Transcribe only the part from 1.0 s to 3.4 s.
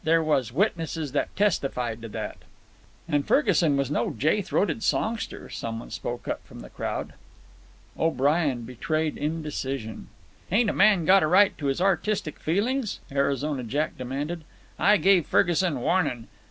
that testified to that. "An'